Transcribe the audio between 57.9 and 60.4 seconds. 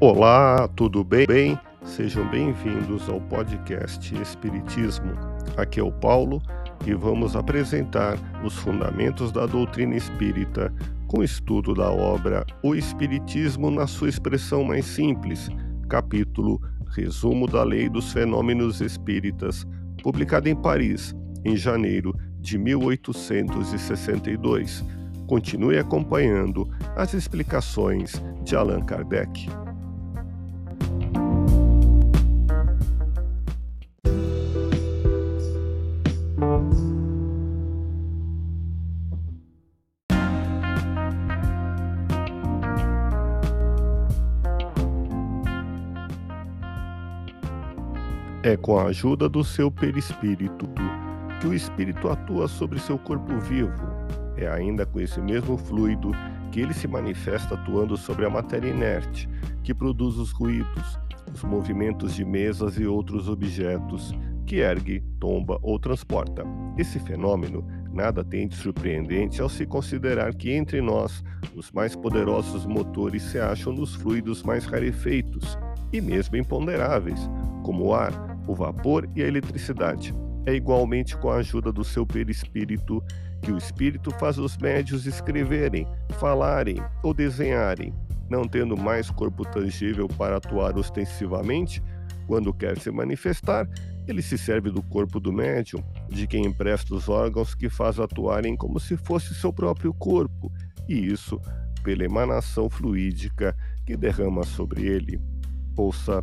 sobre a matéria inerte, que produz os